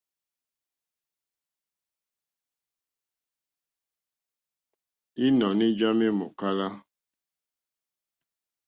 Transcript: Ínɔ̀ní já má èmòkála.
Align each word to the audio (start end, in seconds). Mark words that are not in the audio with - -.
Ínɔ̀ní 5.25 5.67
já 5.79 5.89
má 5.97 6.03
èmòkála. 6.09 6.67